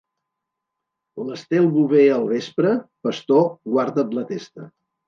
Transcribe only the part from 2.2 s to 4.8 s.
vespre, pastor, guarda't la testa.